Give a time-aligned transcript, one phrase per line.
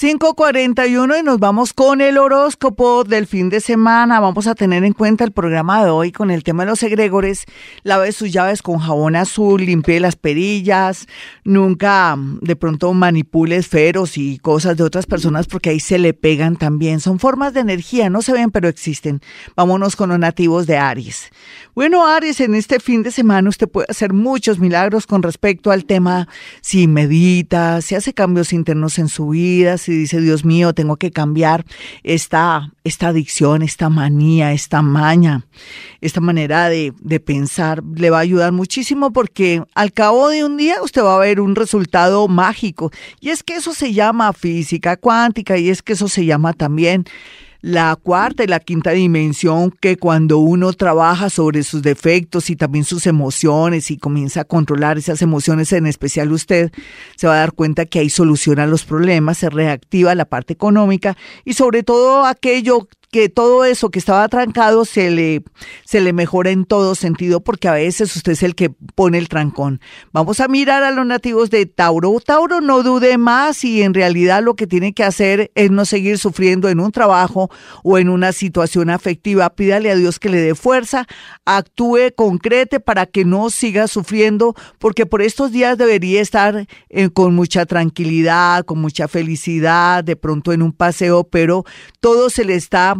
[0.00, 4.18] ...5.41 y nos vamos con el horóscopo del fin de semana.
[4.18, 7.44] Vamos a tener en cuenta el programa de hoy con el tema de los egregores.
[7.82, 11.06] Lave sus llaves con jabón azul, limpie las perillas,
[11.44, 16.56] nunca de pronto manipule esferos y cosas de otras personas porque ahí se le pegan
[16.56, 17.00] también.
[17.00, 19.20] Son formas de energía, no se ven pero existen.
[19.54, 21.28] Vámonos con los nativos de Aries.
[21.74, 25.84] Bueno, Aries, en este fin de semana usted puede hacer muchos milagros con respecto al
[25.84, 26.26] tema
[26.62, 31.10] si medita, si hace cambios internos en su vida, si dice, Dios mío, tengo que
[31.10, 31.64] cambiar
[32.02, 35.46] esta, esta adicción, esta manía, esta maña,
[36.00, 40.56] esta manera de, de pensar, le va a ayudar muchísimo porque al cabo de un
[40.56, 42.90] día usted va a ver un resultado mágico.
[43.20, 47.04] Y es que eso se llama física cuántica y es que eso se llama también
[47.62, 52.84] la cuarta y la quinta dimensión que cuando uno trabaja sobre sus defectos y también
[52.84, 56.72] sus emociones y comienza a controlar esas emociones, en especial usted,
[57.16, 61.16] se va a dar cuenta que ahí soluciona los problemas, se reactiva la parte económica
[61.44, 65.42] y sobre todo aquello que todo eso que estaba trancado se le,
[65.84, 69.28] se le mejora en todo sentido porque a veces usted es el que pone el
[69.28, 69.80] trancón.
[70.12, 72.20] Vamos a mirar a los nativos de Tauro.
[72.20, 76.18] Tauro no dude más y en realidad lo que tiene que hacer es no seguir
[76.18, 77.50] sufriendo en un trabajo
[77.82, 79.50] o en una situación afectiva.
[79.50, 81.06] Pídale a Dios que le dé fuerza,
[81.44, 87.34] actúe, concrete para que no siga sufriendo porque por estos días debería estar eh, con
[87.34, 91.64] mucha tranquilidad, con mucha felicidad, de pronto en un paseo, pero
[91.98, 92.99] todo se le está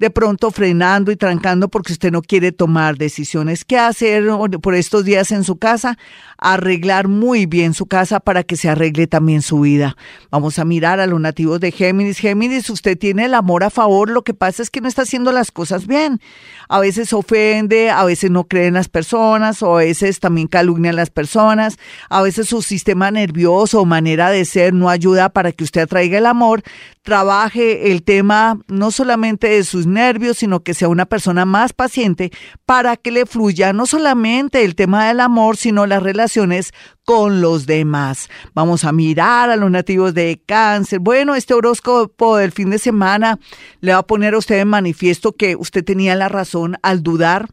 [0.00, 3.66] de pronto frenando y trancando porque usted no quiere tomar decisiones.
[3.66, 4.24] ¿Qué hacer
[4.62, 5.98] por estos días en su casa?
[6.38, 9.98] Arreglar muy bien su casa para que se arregle también su vida.
[10.30, 12.16] Vamos a mirar a los nativos de Géminis.
[12.18, 15.32] Géminis, usted tiene el amor a favor, lo que pasa es que no está haciendo
[15.32, 16.18] las cosas bien.
[16.70, 20.92] A veces ofende, a veces no cree en las personas, o a veces también calumnia
[20.92, 25.52] a las personas, a veces su sistema nervioso o manera de ser no ayuda para
[25.52, 26.62] que usted atraiga el amor.
[27.02, 32.30] Trabaje el tema no solamente de sus nervios, sino que sea una persona más paciente
[32.64, 36.72] para que le fluya no solamente el tema del amor, sino las relaciones
[37.04, 38.28] con los demás.
[38.54, 41.00] Vamos a mirar a los nativos de cáncer.
[41.00, 43.38] Bueno, este horóscopo del fin de semana
[43.80, 47.48] le va a poner a usted en manifiesto que usted tenía la razón al dudar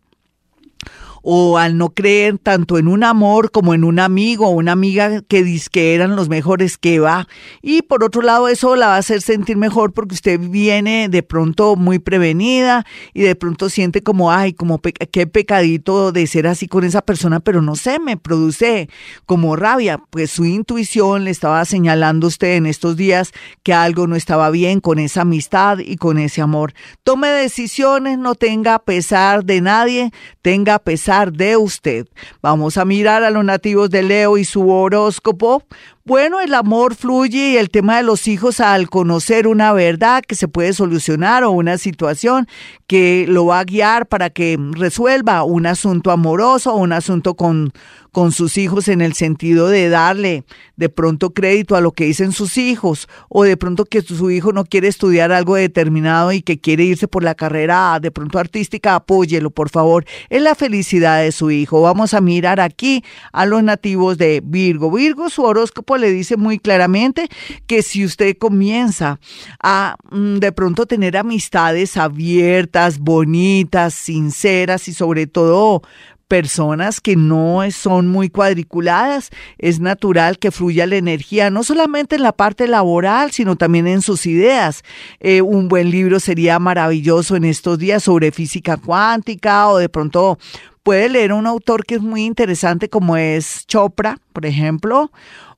[1.29, 5.21] o al no creer tanto en un amor como en un amigo o una amiga
[5.27, 7.27] que dice que eran los mejores que va.
[7.61, 11.23] Y por otro lado, eso la va a hacer sentir mejor porque usted viene de
[11.23, 16.69] pronto muy prevenida y de pronto siente como, ay, como qué pecadito de ser así
[16.69, 18.87] con esa persona, pero no sé, me produce
[19.25, 19.99] como rabia.
[20.09, 23.33] Pues su intuición le estaba señalando a usted en estos días
[23.63, 26.73] que algo no estaba bien con esa amistad y con ese amor.
[27.03, 30.11] Tome decisiones, no tenga pesar de nadie,
[30.41, 32.07] tenga pesar de usted.
[32.41, 35.63] Vamos a mirar a los nativos de Leo y su horóscopo.
[36.07, 40.35] Bueno, el amor fluye y el tema de los hijos al conocer una verdad que
[40.35, 42.47] se puede solucionar o una situación
[42.87, 47.73] que lo va a guiar para que resuelva un asunto amoroso o un asunto con,
[48.13, 50.45] con sus hijos en el sentido de darle
[50.77, 54.53] de pronto crédito a lo que dicen sus hijos o de pronto que su hijo
[54.53, 58.95] no quiere estudiar algo determinado y que quiere irse por la carrera de pronto artística,
[58.95, 60.05] apóyelo por favor.
[60.29, 61.81] Es la felicidad de su hijo.
[61.81, 63.03] Vamos a mirar aquí
[63.33, 64.89] a los nativos de Virgo.
[64.89, 67.29] Virgo, su horóscopo le dice muy claramente
[67.65, 69.19] que si usted comienza
[69.61, 75.81] a mm, de pronto tener amistades abiertas, bonitas, sinceras y sobre todo
[76.27, 82.23] personas que no son muy cuadriculadas, es natural que fluya la energía, no solamente en
[82.23, 84.83] la parte laboral, sino también en sus ideas.
[85.19, 90.37] Eh, un buen libro sería maravilloso en estos días sobre física cuántica o de pronto
[90.87, 95.11] puede leer un autor que es muy interesante como es Chopra, por ejemplo,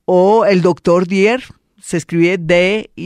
[0.04, 1.44] o el doctor Dier,
[1.80, 3.04] se escribe D-Y-E-R.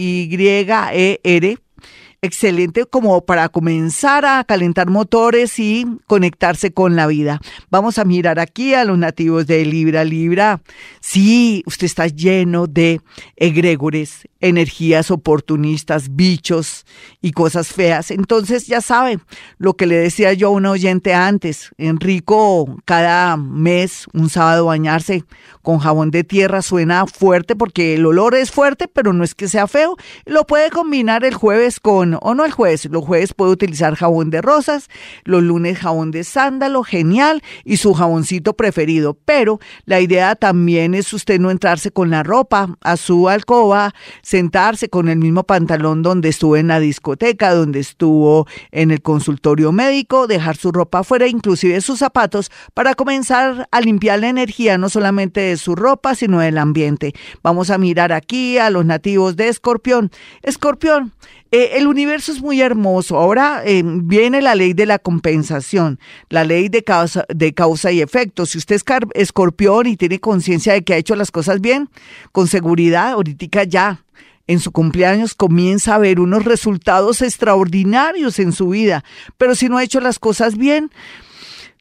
[2.23, 7.43] Excelente como para comenzar a calentar motores y conectarse con la vida.
[7.69, 10.03] Vamos a mirar aquí a los nativos de Libra.
[10.03, 10.63] Libra,
[11.01, 13.03] sí, usted está lleno de
[13.37, 16.85] egregores energías oportunistas, bichos
[17.23, 18.11] y cosas feas.
[18.11, 19.23] Entonces ya saben
[19.57, 25.25] lo que le decía yo a un oyente antes, Enrico cada mes, un sábado bañarse
[25.63, 29.49] con jabón de tierra suena fuerte porque el olor es fuerte, pero no es que
[29.49, 29.97] sea feo.
[30.27, 34.29] Lo puede combinar el jueves con, o no el jueves, los jueves puede utilizar jabón
[34.29, 34.89] de rosas,
[35.25, 39.17] los lunes jabón de sándalo, genial, y su jaboncito preferido.
[39.25, 43.95] Pero la idea también es usted no entrarse con la ropa a su alcoba,
[44.35, 49.71] sentarse con el mismo pantalón donde estuvo en la discoteca, donde estuvo en el consultorio
[49.71, 54.89] médico, dejar su ropa afuera, inclusive sus zapatos, para comenzar a limpiar la energía no
[54.89, 57.15] solamente de su ropa, sino del ambiente.
[57.45, 60.11] Vamos a mirar aquí a los nativos de Escorpión.
[60.43, 61.13] Escorpión,
[61.57, 63.17] eh, el universo es muy hermoso.
[63.17, 68.01] Ahora eh, viene la ley de la compensación, la ley de causa, de causa y
[68.01, 68.45] efecto.
[68.45, 68.85] Si usted es
[69.15, 71.91] escorpión y tiene conciencia de que ha hecho las cosas bien,
[72.33, 74.05] con seguridad, ahorita ya
[74.49, 79.05] en su cumpleaños comienza a ver unos resultados extraordinarios en su vida.
[79.39, 80.91] Pero si no ha hecho las cosas bien,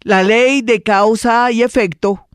[0.02, 2.28] la ley de causa y efecto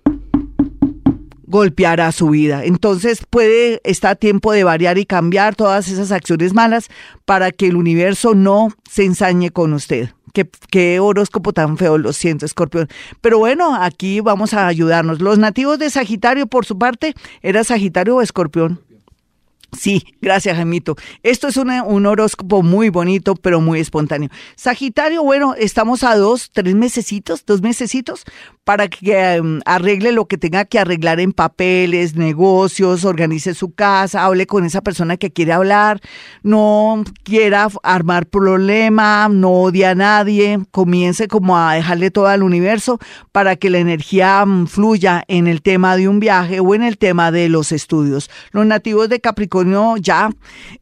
[1.48, 2.64] golpeará su vida.
[2.64, 6.88] Entonces puede estar tiempo de variar y cambiar todas esas acciones malas
[7.24, 10.10] para que el universo no se ensañe con usted.
[10.34, 12.88] Qué, qué, horóscopo tan feo, lo siento, escorpión.
[13.22, 15.20] Pero bueno, aquí vamos a ayudarnos.
[15.20, 18.80] Los nativos de Sagitario, por su parte, ¿era Sagitario o escorpión?
[19.72, 20.96] Sí, gracias, Jaimito.
[21.22, 24.30] Esto es un horóscopo muy bonito, pero muy espontáneo.
[24.56, 28.24] Sagitario, bueno, estamos a dos, tres mesecitos, dos mesecitos,
[28.64, 34.24] para que em, arregle lo que tenga que arreglar en papeles, negocios, organice su casa,
[34.24, 36.00] hable con esa persona que quiere hablar,
[36.42, 42.98] no quiera armar problema, no odia a nadie, comience como a dejarle todo al universo
[43.32, 46.96] para que la energía mm, fluya en el tema de un viaje o en el
[46.96, 48.30] tema de los estudios.
[48.50, 49.57] Los nativos de Capricornio
[50.00, 50.30] ya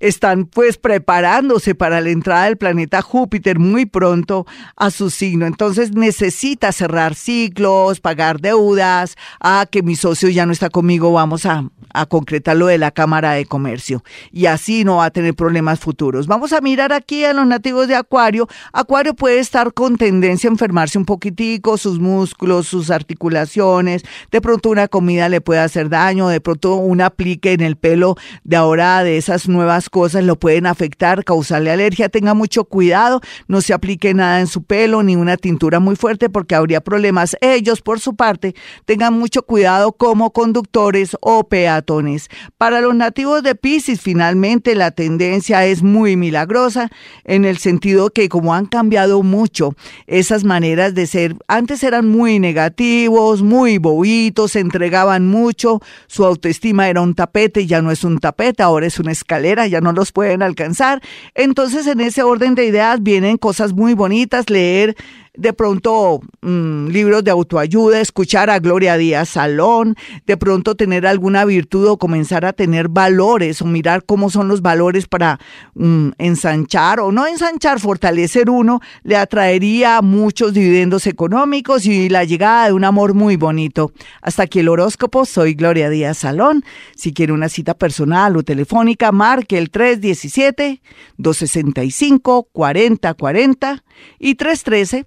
[0.01, 4.47] están pues preparándose para la entrada del planeta Júpiter muy pronto
[4.77, 5.47] a su signo.
[5.47, 11.47] Entonces necesita cerrar ciclos, pagar deudas, ah, que mi socio ya no está conmigo, vamos
[11.47, 14.03] a, a concretar lo de la Cámara de Comercio.
[14.31, 16.27] Y así no va a tener problemas futuros.
[16.27, 18.49] Vamos a mirar aquí a los nativos de Acuario.
[18.73, 24.03] Acuario puede estar con tendencia a enfermarse un poquitico, sus músculos, sus articulaciones.
[24.31, 28.17] De pronto una comida le puede hacer daño, de pronto un aplique en el pelo
[28.45, 32.09] de ahora de esas nuevas cosas lo pueden afectar, causarle alergia.
[32.09, 36.29] Tenga mucho cuidado, no se aplique nada en su pelo ni una tintura muy fuerte
[36.29, 37.37] porque habría problemas.
[37.41, 38.55] Ellos, por su parte,
[38.85, 42.29] tengan mucho cuidado como conductores o peatones.
[42.59, 46.91] Para los nativos de Pisces, finalmente la tendencia es muy milagrosa
[47.25, 49.75] en el sentido que como han cambiado mucho
[50.07, 56.89] esas maneras de ser, antes eran muy negativos, muy bobitos, se entregaban mucho, su autoestima
[56.89, 60.13] era un tapete, ya no es un tapete ahora es una escalera, ya no los
[60.13, 61.03] pueden alcanzar.
[61.35, 64.97] Entonces, en ese orden de ideas vienen cosas muy bonitas, leer
[65.37, 69.97] de pronto mm, libros de autoayuda, escuchar a Gloria Díaz Salón,
[70.27, 74.63] de pronto tener alguna virtud o comenzar a tener valores o mirar cómo son los
[74.63, 75.39] valores para
[75.75, 82.67] mm, ensanchar o no ensanchar, fortalecer uno, le atraería muchos dividendos económicos y la llegada
[82.67, 83.93] de un amor muy bonito.
[84.23, 86.65] Hasta aquí el horóscopo, soy Gloria Díaz Salón.
[86.95, 90.81] Si quiere una cita personal o telefónica, marque el 317
[91.17, 93.85] 265 4040
[94.19, 95.07] y 313